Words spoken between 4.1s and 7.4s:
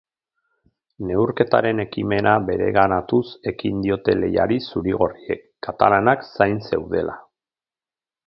lehiari zuri-gorriek, katalanak zain zeudela.